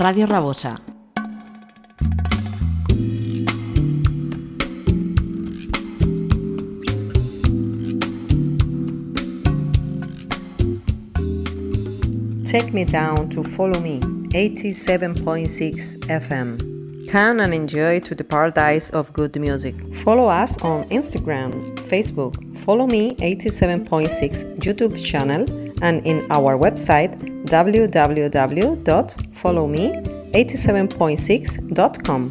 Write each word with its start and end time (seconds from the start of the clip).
Radio 0.00 0.26
Rabosa. 0.26 0.80
Take 12.46 12.72
me 12.72 12.86
down 12.86 13.28
to 13.28 13.42
follow 13.42 13.78
me, 13.80 14.00
87.6 14.30 15.98
FM. 16.08 17.08
Come 17.10 17.40
and 17.40 17.52
enjoy 17.52 18.00
to 18.00 18.14
the 18.14 18.24
paradise 18.24 18.88
of 18.90 19.12
good 19.12 19.38
music. 19.38 19.74
Follow 19.96 20.28
us 20.28 20.56
on 20.62 20.84
Instagram, 20.88 21.76
Facebook, 21.90 22.34
follow 22.64 22.86
me 22.86 23.16
87.6 23.16 24.56
YouTube 24.60 24.96
channel 25.04 25.44
and 25.82 26.06
in 26.06 26.26
our 26.30 26.56
website 26.56 27.12
www.followme87.6.com. 29.42 32.30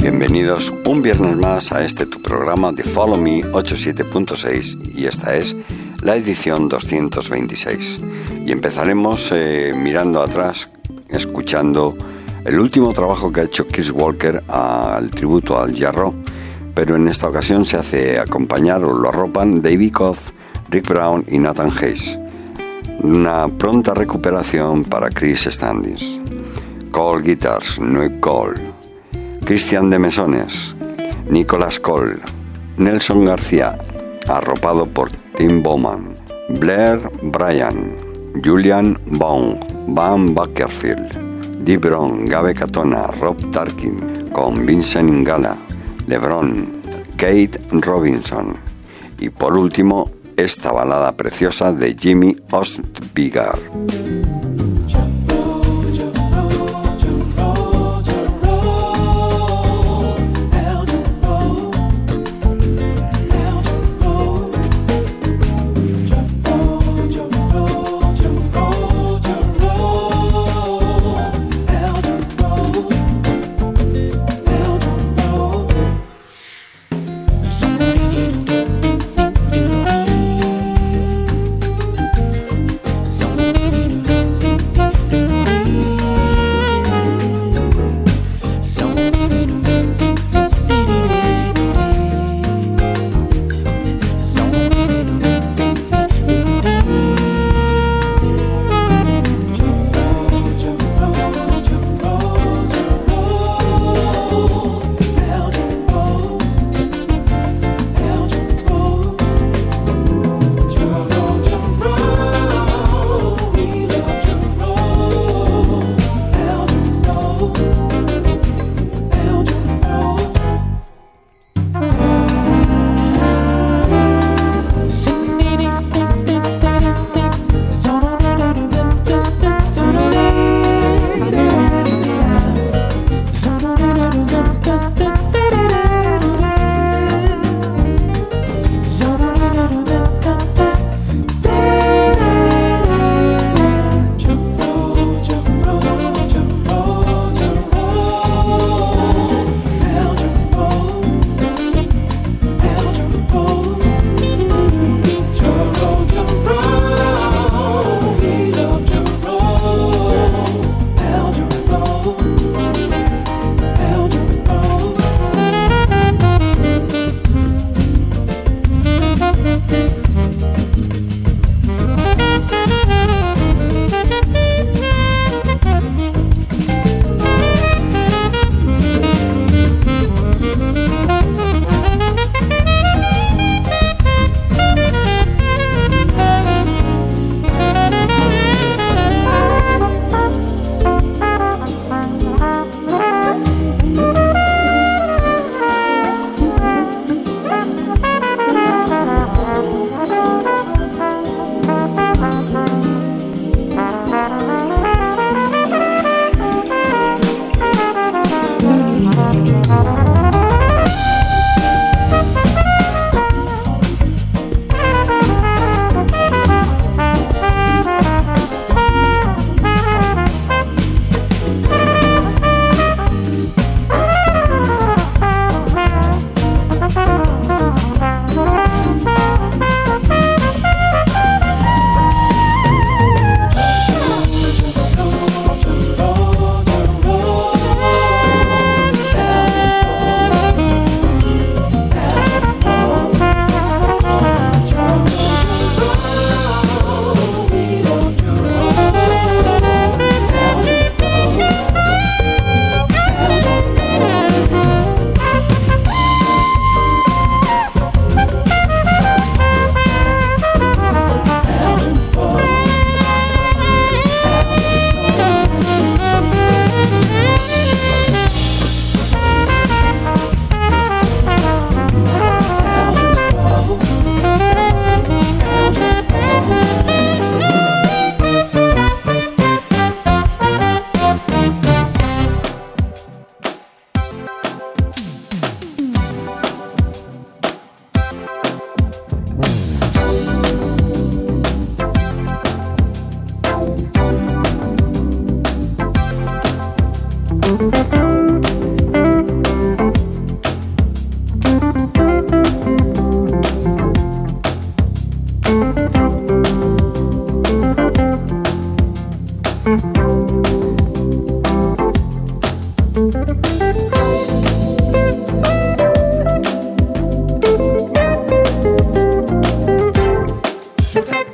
Bienvenidos 0.00 0.72
un 0.86 1.02
viernes 1.02 1.36
más 1.36 1.72
a 1.72 1.84
este 1.84 2.06
tu 2.06 2.22
programa 2.22 2.72
de 2.72 2.82
Follow 2.82 3.18
Me 3.18 3.42
87.6 3.42 4.94
y 4.94 5.04
esta 5.06 5.36
es 5.36 5.54
la 6.02 6.16
edición 6.16 6.68
226. 6.68 8.00
Y 8.46 8.52
empezaremos 8.52 9.30
eh, 9.32 9.74
mirando 9.76 10.22
atrás, 10.22 10.70
escuchando 11.10 11.96
el 12.48 12.58
último 12.58 12.94
trabajo 12.94 13.30
que 13.30 13.42
ha 13.42 13.44
hecho 13.44 13.66
Chris 13.66 13.90
Walker 13.90 14.42
al 14.48 15.10
tributo 15.10 15.60
al 15.60 15.76
Jarro, 15.76 16.14
pero 16.74 16.96
en 16.96 17.06
esta 17.06 17.28
ocasión 17.28 17.66
se 17.66 17.76
hace 17.76 18.18
acompañar 18.18 18.82
o 18.84 18.94
lo 18.94 19.10
arropan 19.10 19.60
David 19.60 19.92
Koth, 19.92 20.30
Rick 20.70 20.88
Brown 20.88 21.26
y 21.28 21.38
Nathan 21.38 21.70
Hayes. 21.70 22.18
Una 23.02 23.48
pronta 23.48 23.92
recuperación 23.92 24.82
para 24.82 25.10
Chris 25.10 25.42
Standings. 25.42 26.18
Cole 26.90 27.22
Guitars, 27.22 27.80
no 27.80 28.18
Cole. 28.20 28.58
Cristian 29.44 29.90
de 29.90 29.98
Mesones, 29.98 30.74
Nicolas 31.28 31.78
Cole, 31.78 32.16
Nelson 32.78 33.26
García, 33.26 33.76
arropado 34.26 34.86
por 34.86 35.10
Tim 35.36 35.62
Bowman, 35.62 36.16
Blair 36.60 36.98
Bryan, 37.22 37.94
Julian 38.42 38.98
Bong, 39.06 39.58
Van 39.88 40.34
Dibron, 41.64 42.24
Gabe 42.24 42.54
Catona, 42.54 43.06
Rob 43.06 43.50
Tarkin, 43.50 44.30
con 44.32 44.64
Vincent 44.64 45.10
Ingala, 45.10 45.56
LeBron, 46.06 46.80
Kate 47.16 47.60
Robinson 47.70 48.54
y 49.18 49.30
por 49.30 49.56
último 49.56 50.10
esta 50.36 50.70
balada 50.70 51.12
preciosa 51.12 51.72
de 51.72 51.96
Jimmy 51.98 52.36
Ostbigar. 52.50 53.58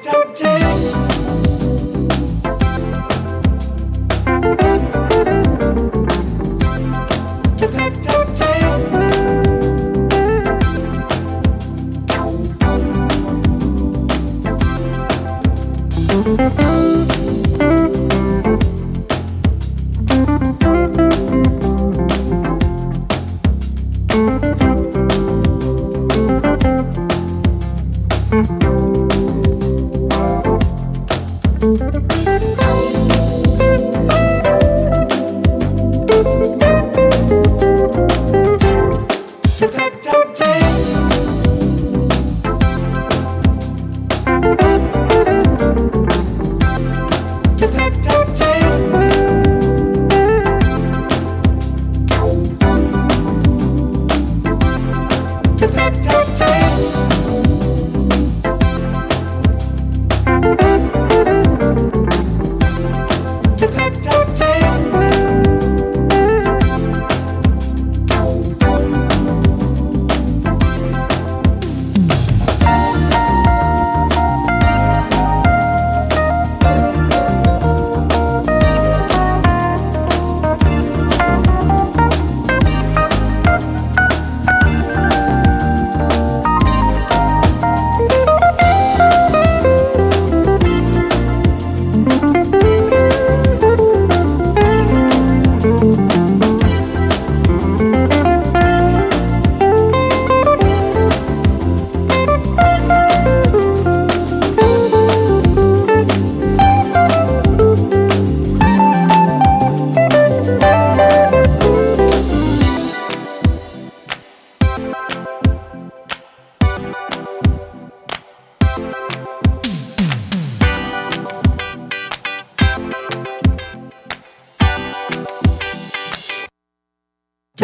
Jump, 0.05 0.37
jump. 0.37 0.64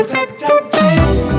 Temptation. 0.02 1.29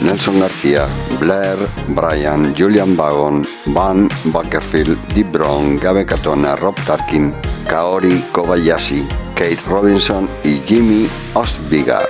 Nelson 0.00 0.40
García, 0.40 0.86
Blair, 1.20 1.58
Brian, 1.88 2.54
Julian 2.56 2.96
Bagon, 2.96 3.46
Van 3.66 4.08
Buckerfield, 4.24 4.96
Deep 5.12 5.32
Brown, 5.32 5.76
Gabe 5.76 6.06
Katona, 6.06 6.56
Rob 6.56 6.76
Tarkin, 6.86 7.34
Kaori 7.66 8.22
Kobayashi, 8.32 9.06
Kate 9.34 9.60
Robinson 9.68 10.28
y 10.44 10.60
Jimmy 10.60 11.08
Osbigar. 11.34 12.06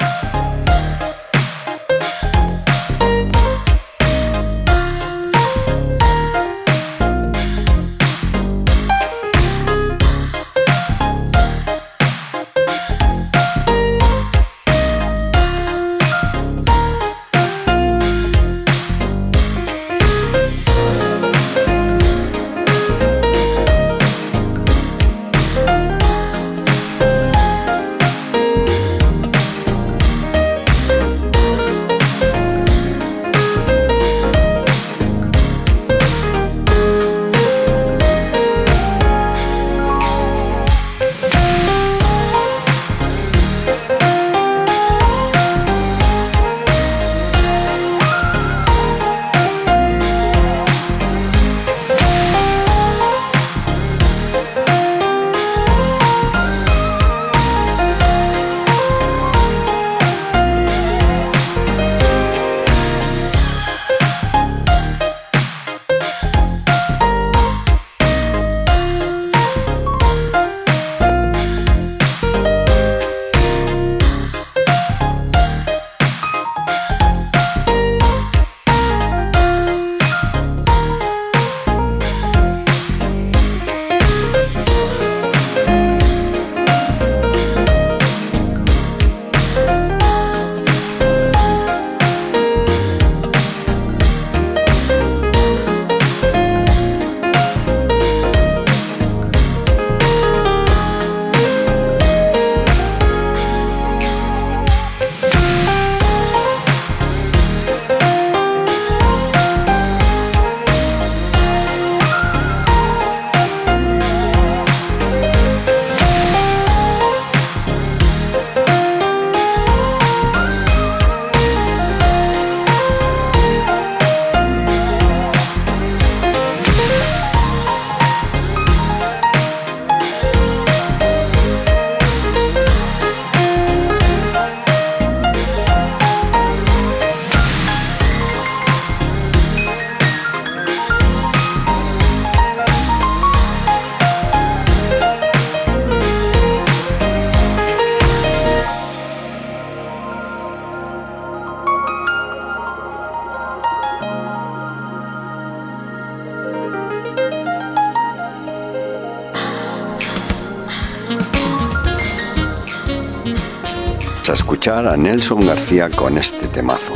A 164.68 164.98
Nelson 164.98 165.40
García 165.46 165.88
con 165.88 166.18
este 166.18 166.46
temazo, 166.46 166.92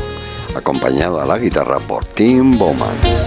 acompañado 0.55 1.23
a 1.23 1.25
la 1.25 1.39
guitarra 1.39 1.79
por 1.79 2.05
Tim 2.05 2.51
Bowman. 2.59 3.22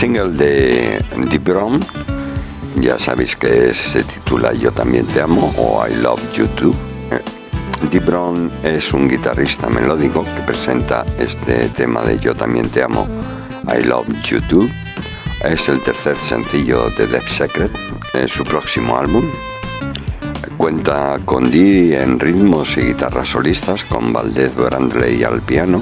Single 0.00 0.30
de 0.30 1.04
Deep 1.28 1.44
Brown, 1.44 1.78
ya 2.80 2.98
sabéis 2.98 3.36
que 3.36 3.74
se 3.74 4.02
titula 4.02 4.54
Yo 4.54 4.72
también 4.72 5.04
te 5.04 5.20
amo 5.20 5.52
o 5.58 5.86
I 5.86 5.94
Love 5.96 6.22
You 6.32 6.46
Too. 6.56 6.74
Eh, 7.10 7.20
Deep 7.90 8.06
Brown 8.06 8.50
es 8.62 8.94
un 8.94 9.06
guitarrista 9.06 9.68
melódico 9.68 10.24
que 10.24 10.40
presenta 10.46 11.04
este 11.18 11.68
tema 11.68 12.00
de 12.00 12.18
Yo 12.18 12.34
también 12.34 12.70
te 12.70 12.82
amo, 12.82 13.06
I 13.68 13.82
Love 13.82 14.06
You 14.24 14.40
Too. 14.40 14.70
Es 15.44 15.68
el 15.68 15.82
tercer 15.82 16.16
sencillo 16.16 16.88
de 16.96 17.06
Death 17.06 17.28
Secret, 17.28 17.72
en 18.14 18.26
su 18.26 18.42
próximo 18.44 18.96
álbum. 18.96 19.30
Cuenta 20.56 21.18
con 21.26 21.50
Dee 21.50 22.00
en 22.00 22.18
ritmos 22.18 22.74
y 22.78 22.86
guitarras 22.86 23.28
solistas, 23.28 23.84
con 23.84 24.14
Valdez 24.14 24.56
Brandley 24.56 25.24
al 25.24 25.42
piano, 25.42 25.78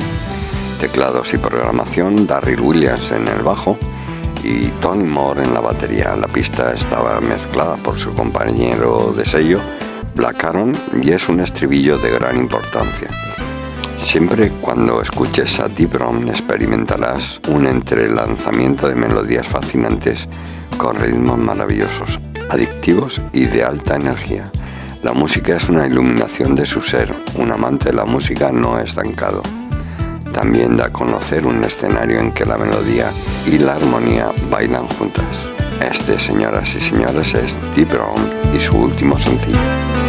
teclados 0.81 1.33
y 1.35 1.39
programación, 1.39 2.27
Darryl 2.27 2.61
Williams 2.61 3.13
en 3.13 3.29
el 3.29 3.43
bajo, 3.43 3.79
y 4.43 4.69
Tony 4.81 5.05
Moore 5.05 5.43
en 5.43 5.55
la 5.55 5.61
batería. 5.61 6.17
La 6.17 6.29
pista 6.29 6.73
estaba 6.73 7.21
mezclada 7.21 7.77
por 7.77 7.99
su 7.99 8.15
compañero 8.15 9.13
de 9.17 9.25
sello, 9.25 9.61
Black 10.15 10.45
Aaron, 10.45 10.73
y 11.03 11.11
es 11.11 11.29
un 11.29 11.41
estribillo 11.41 11.99
de 11.99 12.11
gran 12.11 12.37
importancia. 12.37 13.09
Siempre 13.97 14.51
cuando 14.61 15.03
escuches 15.03 15.59
a 15.61 15.69
Deep 15.69 15.91
Brown 15.91 16.29
experimentarás 16.29 17.41
un 17.49 17.67
entrelanzamiento 17.67 18.89
de 18.89 18.95
melodías 18.95 19.47
fascinantes 19.47 20.29
con 20.77 20.97
ritmos 20.97 21.39
maravillosos, 21.39 22.21
adictivos 22.51 23.21
y 23.33 23.47
de 23.47 23.65
alta 23.65 23.97
energía. 23.97 24.51
La 25.03 25.13
música 25.13 25.57
es 25.57 25.69
una 25.69 25.87
iluminación 25.87 26.55
de 26.55 26.67
su 26.67 26.81
ser, 26.81 27.15
un 27.35 27.51
amante 27.51 27.87
de 27.87 27.97
la 27.97 28.05
música 28.05 28.53
no 28.53 28.79
estancado 28.79 29.43
también 30.39 30.77
da 30.77 30.87
a 30.87 30.93
conocer 30.93 31.45
un 31.49 31.65
escenario 31.65 32.21
en 32.21 32.31
que 32.31 32.47
la 32.47 32.57
melodía 32.57 33.11
y 33.45 33.59
la 33.59 33.75
armonía 33.75 34.31
bailan 34.49 34.87
juntas. 34.87 35.45
Este, 35.81 36.17
señoras 36.17 36.77
y 36.77 36.81
señores, 36.81 37.35
es 37.35 37.59
Deep 37.75 37.89
Brown 37.89 38.31
y 38.55 38.61
su 38.61 38.77
último 38.79 39.19
sencillo. 39.19 40.08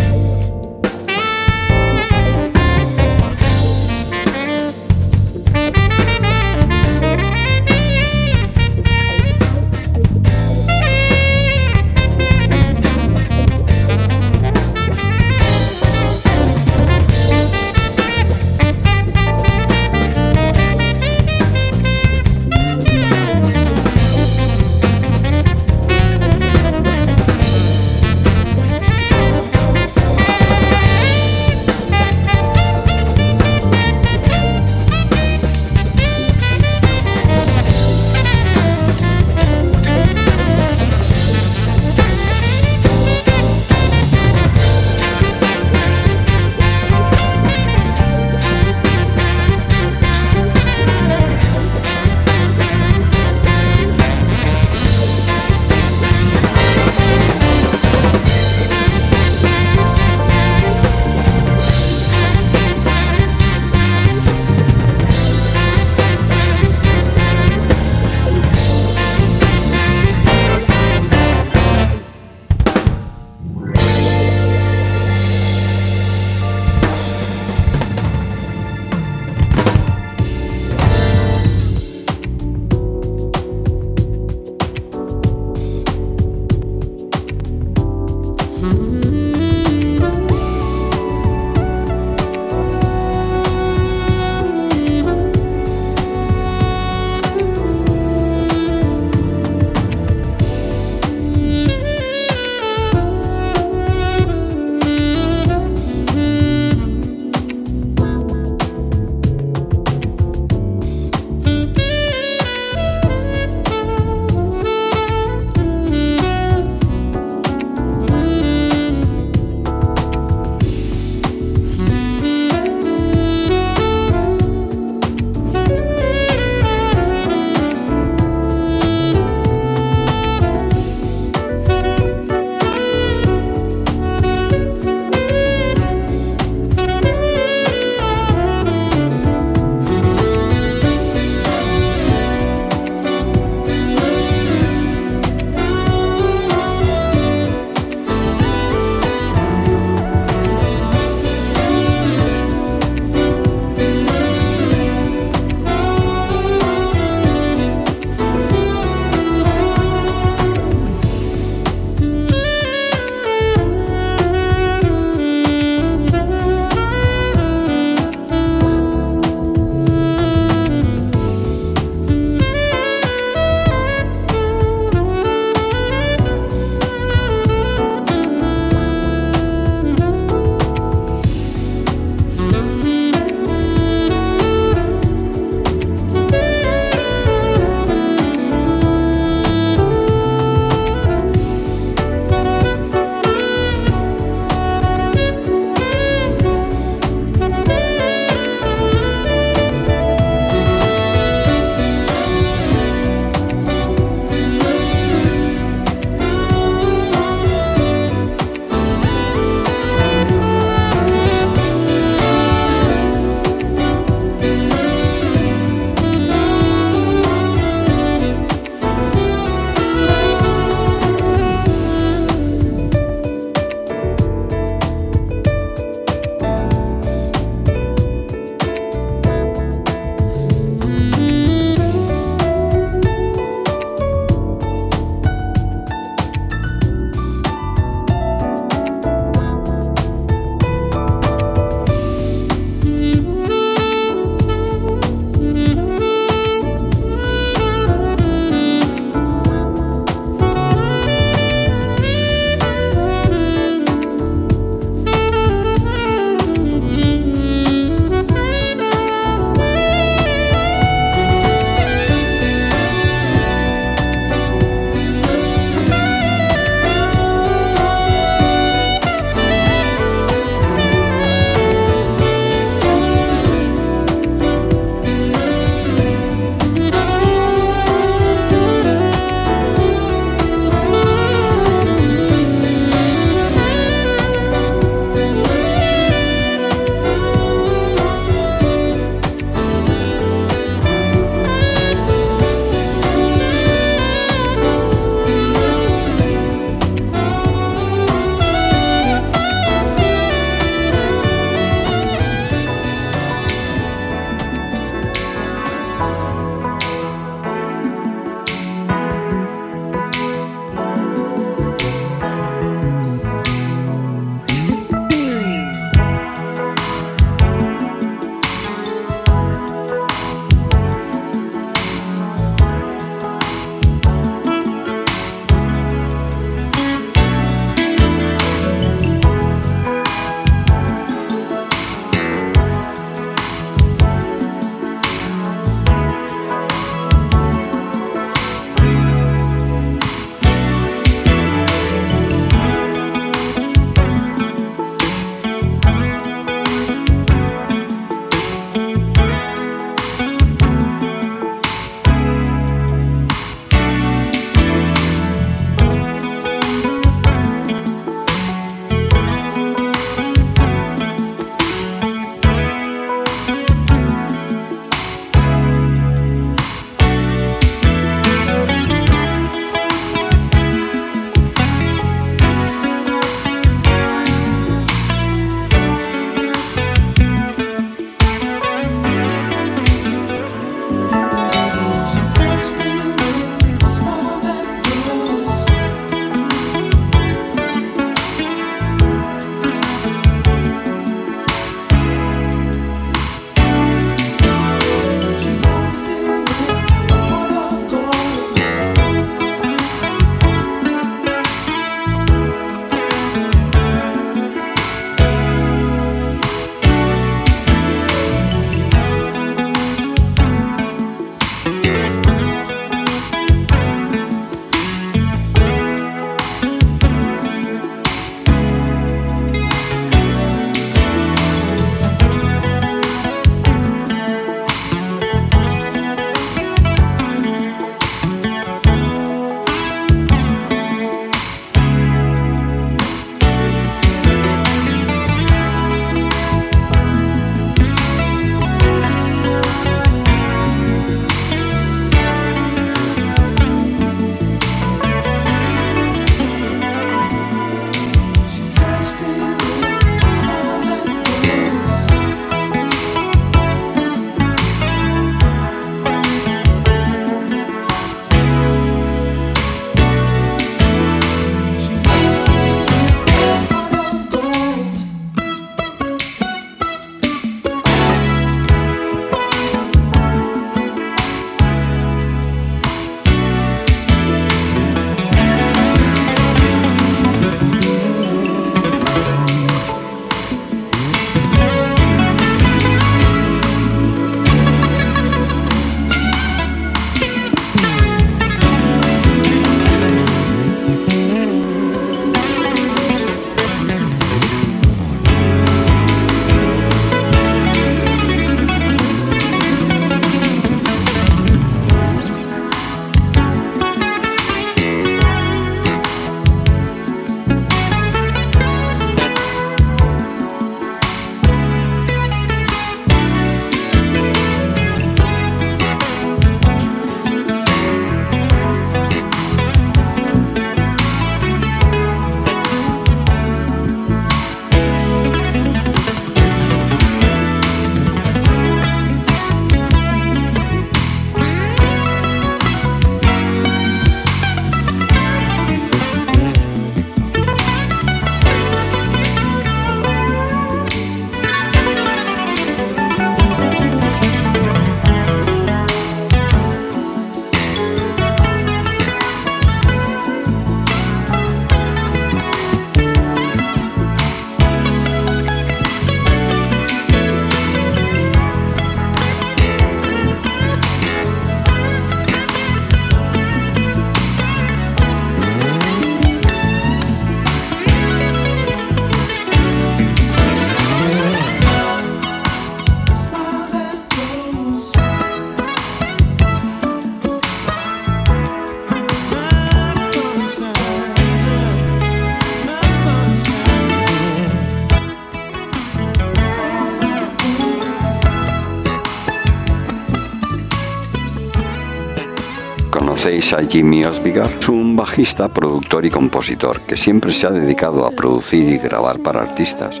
Jimmy 593.68 594.04
Osbigar. 594.04 594.50
Es 594.58 594.68
un 594.70 594.96
bajista, 594.96 595.48
productor 595.48 596.06
y 596.06 596.10
compositor 596.10 596.80
que 596.80 596.96
siempre 596.96 597.30
se 597.32 597.46
ha 597.46 597.50
dedicado 597.50 598.06
a 598.06 598.10
producir 598.10 598.66
y 598.70 598.78
grabar 598.78 599.18
para 599.20 599.42
artistas, 599.42 600.00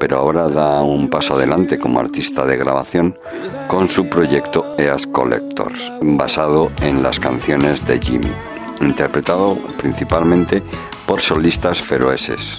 pero 0.00 0.18
ahora 0.18 0.48
da 0.48 0.82
un 0.82 1.08
paso 1.08 1.34
adelante 1.34 1.78
como 1.78 2.00
artista 2.00 2.44
de 2.44 2.56
grabación 2.56 3.16
con 3.68 3.88
su 3.88 4.08
proyecto 4.08 4.74
EAS 4.76 5.06
Collectors, 5.06 5.92
basado 6.02 6.72
en 6.82 7.02
las 7.02 7.20
canciones 7.20 7.86
de 7.86 8.00
Jimmy, 8.00 8.32
interpretado 8.80 9.56
principalmente 9.78 10.60
por 11.06 11.20
solistas 11.20 11.80
feroeses. 11.80 12.58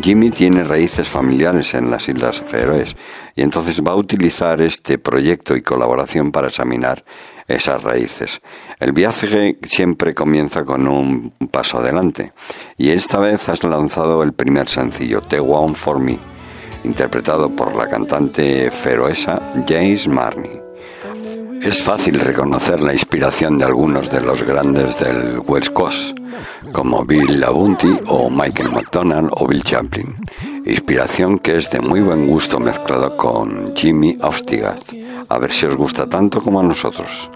Jimmy 0.00 0.30
tiene 0.30 0.62
raíces 0.62 1.08
familiares 1.08 1.74
en 1.74 1.90
las 1.90 2.08
Islas 2.08 2.40
Feroes 2.40 2.96
y 3.34 3.42
entonces 3.42 3.82
va 3.82 3.92
a 3.92 3.96
utilizar 3.96 4.60
este 4.60 4.96
proyecto 4.96 5.56
y 5.56 5.62
colaboración 5.62 6.30
para 6.30 6.46
examinar 6.46 7.04
esas 7.48 7.82
raíces. 7.82 8.40
El 8.78 8.92
viaje 8.92 9.58
siempre 9.62 10.14
comienza 10.14 10.64
con 10.64 10.86
un 10.86 11.32
paso 11.50 11.78
adelante 11.78 12.32
y 12.76 12.90
esta 12.90 13.18
vez 13.18 13.48
has 13.48 13.64
lanzado 13.64 14.22
el 14.22 14.32
primer 14.32 14.68
sencillo, 14.68 15.22
The 15.22 15.40
One 15.40 15.74
For 15.74 15.98
Me, 15.98 16.18
interpretado 16.84 17.50
por 17.50 17.74
la 17.74 17.88
cantante 17.88 18.70
feroesa 18.70 19.54
James 19.66 20.06
Marney. 20.06 20.60
Es 21.62 21.82
fácil 21.82 22.20
reconocer 22.20 22.80
la 22.82 22.92
inspiración 22.92 23.58
de 23.58 23.64
algunos 23.64 24.10
de 24.10 24.20
los 24.20 24.44
grandes 24.44 25.00
del 25.00 25.40
West 25.40 25.72
Coast, 25.72 26.16
como 26.72 27.04
Bill 27.04 27.40
Labunty 27.40 27.98
o 28.06 28.30
Michael 28.30 28.70
McDonald 28.70 29.30
o 29.32 29.46
Bill 29.46 29.64
Chaplin. 29.64 30.14
Inspiración 30.64 31.38
que 31.38 31.56
es 31.56 31.70
de 31.70 31.80
muy 31.80 32.00
buen 32.00 32.28
gusto 32.28 32.58
mezclado 32.58 33.16
con 33.16 33.74
Jimmy 33.76 34.18
Ostigat. 34.22 34.80
A 35.28 35.38
ver 35.38 35.52
si 35.52 35.66
os 35.66 35.76
gusta 35.76 36.06
tanto 36.06 36.42
como 36.42 36.60
a 36.60 36.62
nosotros. 36.62 37.30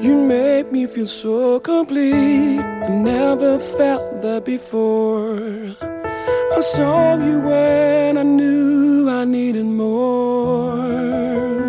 You 0.00 0.14
made 0.14 0.70
me 0.70 0.86
feel 0.86 1.08
so 1.08 1.60
complete. 1.62 2.60
I 2.60 2.88
never 2.88 3.58
felt 3.58 4.22
that 4.22 4.44
before. 4.44 5.74
I 6.56 6.60
saw 6.60 7.16
you 7.16 7.40
when 7.40 8.18
I 8.18 8.22
knew 8.22 9.10
I 9.10 9.24
needed 9.24 9.64
more. 9.64 11.65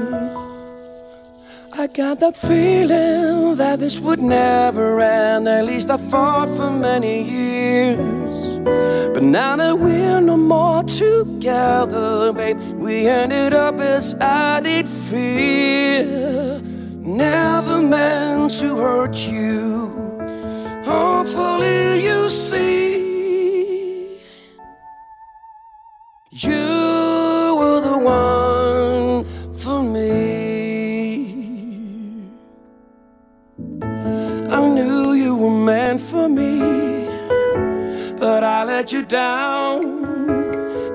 Got 1.98 2.20
that 2.20 2.38
feeling 2.38 3.56
that 3.56 3.80
this 3.80 4.00
would 4.00 4.22
never 4.22 5.00
end. 5.00 5.48
At 5.48 5.66
least 5.66 5.90
I 5.90 5.98
fought 5.98 6.48
for 6.56 6.70
many 6.70 7.24
years. 7.24 8.60
But 9.16 9.24
now 9.24 9.56
that 9.56 9.80
we're 9.80 10.22
no 10.22 10.38
more 10.38 10.84
together, 10.84 12.32
babe, 12.34 12.60
we 12.76 13.08
ended 13.08 13.56
up 13.56 13.80
as 13.80 14.14
I 14.22 14.60
did 14.60 14.88
fear. 14.88 16.62
Never 17.02 17.82
meant 17.82 18.52
to 18.60 18.76
hurt 18.78 19.18
you. 19.26 19.88
Hopefully, 20.86 22.04
you 22.06 22.30
see. 22.30 22.98
You 26.30 27.56
were 27.58 27.82
the 27.82 27.98
one 27.98 28.47
I 38.58 38.64
let 38.64 38.92
you 38.92 39.04
down. 39.04 39.84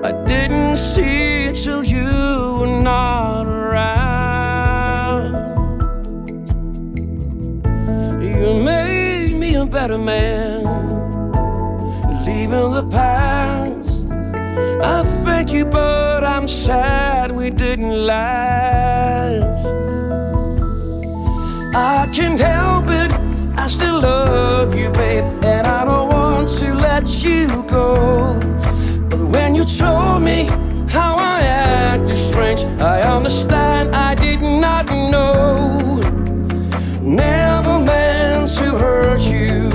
I 0.03 0.11
didn't 0.25 0.75
see 0.75 1.45
it 1.47 1.55
till 1.55 1.81
you 1.81 2.57
were 2.59 2.83
not 2.83 3.45
around. 3.45 5.33
You 8.21 8.61
made 8.65 9.35
me 9.37 9.55
a 9.55 9.65
better 9.65 9.97
man, 9.97 10.65
leaving 12.25 12.71
the 12.79 12.85
past. 12.91 14.11
I 14.83 15.05
thank 15.23 15.53
you, 15.53 15.63
but 15.63 16.25
I'm 16.25 16.49
sad 16.49 17.31
we 17.31 17.49
didn't 17.49 17.95
last. 18.05 19.67
I 21.73 22.09
can't 22.13 22.37
help 22.37 22.89
it 22.89 23.13
I 23.63 23.67
still 23.67 24.01
love 24.01 24.75
you, 24.75 24.89
babe, 24.89 25.23
and 25.41 25.65
I 25.65 25.85
don't 25.85 26.12
want 26.43 26.57
to 26.57 26.75
let 26.75 27.23
you 27.23 27.47
go. 27.67 28.37
But 29.09 29.21
when 29.31 29.55
you 29.55 29.63
told 29.63 30.23
me 30.23 30.45
how 30.89 31.15
I 31.15 31.39
acted 31.41 32.17
strange, 32.17 32.63
I 32.81 33.01
understand 33.01 33.95
I 33.95 34.13
did 34.15 34.41
not 34.41 34.87
know. 34.89 36.01
Never 37.01 37.79
meant 37.79 38.49
to 38.57 38.65
hurt 38.77 39.21
you. 39.21 39.69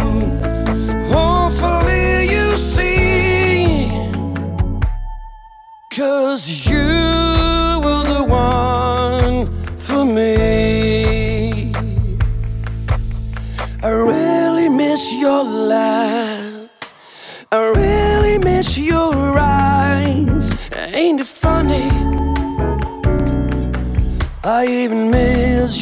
Hopefully, 1.10 2.28
you 2.34 2.56
see. 2.56 3.88
Cause 5.90 6.68
you 6.68 7.17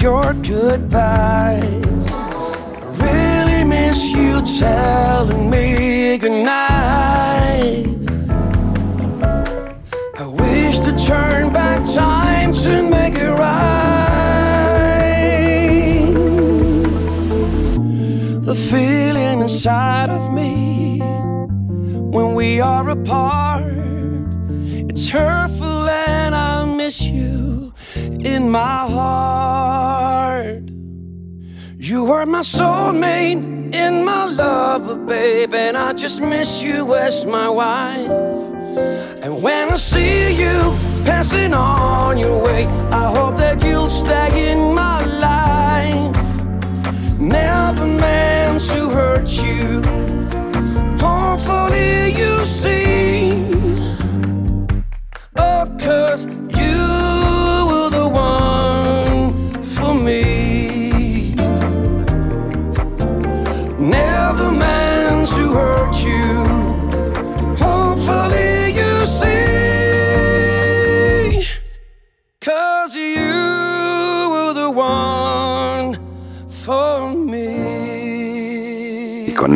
your 0.07 0.33
goodbyes. 0.35 2.07
I 2.13 2.87
really 3.03 3.65
miss 3.65 3.99
you 4.13 4.41
telling 4.61 5.16
Were 32.27 32.33
my 32.33 32.41
soulmate 32.41 33.73
in 33.73 34.05
my 34.05 34.25
lover, 34.25 34.97
babe, 34.97 35.55
and 35.55 35.77
I 35.77 35.93
just 35.93 36.21
miss 36.21 36.61
you 36.61 36.95
as 36.97 37.25
my 37.25 37.49
wife. 37.49 38.11
And 39.23 39.41
when 39.43 39.71
I 39.71 39.77
see 39.77 40.35
you 40.35 40.77
passing 41.05 41.55
on 41.55 42.19
your 42.19 42.43
way, 42.43 42.67
I 42.91 43.13
hope 43.17 43.37
that 43.37 43.63
you'll 43.63 43.91
stay 43.91 44.51
in 44.51 44.75
my 44.75 45.05
life. 45.05 46.17
Never 47.21 47.87
meant 47.87 48.61
to 48.71 48.89
hurt 48.89 49.31
you. 49.31 49.83
Hopefully, 50.99 52.13
you 52.21 52.45
see. 52.45 53.35
Oh, 55.37 55.65
cause 55.79 56.27